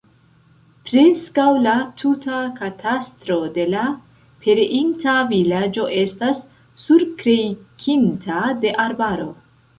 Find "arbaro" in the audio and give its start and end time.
8.89-9.31